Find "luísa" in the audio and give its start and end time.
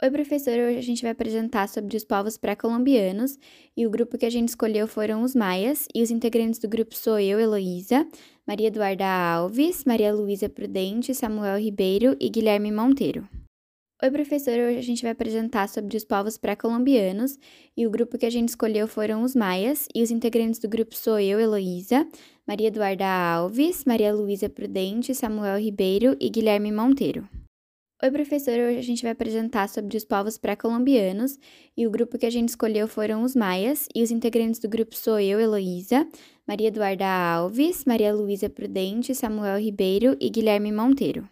10.14-10.48, 24.14-24.48, 38.14-38.48